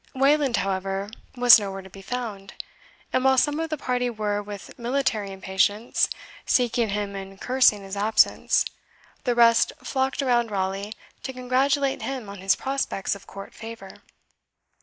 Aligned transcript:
Wayland, 0.15 0.57
however, 0.57 1.11
was 1.35 1.59
nowhere 1.59 1.83
to 1.83 1.87
be 1.91 2.01
found; 2.01 2.55
and 3.13 3.23
while 3.23 3.37
some 3.37 3.59
of 3.59 3.69
the 3.69 3.77
party 3.77 4.09
were, 4.09 4.41
with 4.41 4.79
military 4.79 5.31
impatience, 5.31 6.09
seeking 6.43 6.89
him 6.89 7.15
and 7.15 7.39
cursing 7.39 7.83
his 7.83 7.95
absence, 7.95 8.65
the 9.25 9.35
rest 9.35 9.73
flocked 9.83 10.23
around 10.23 10.49
Raleigh 10.49 10.93
to 11.21 11.33
congratulate 11.33 12.01
him 12.01 12.29
on 12.29 12.39
his 12.39 12.55
prospects 12.55 13.13
of 13.13 13.27
court 13.27 13.53
favour. 13.53 14.01